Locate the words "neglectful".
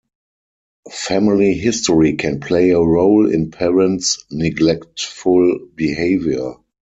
4.31-5.59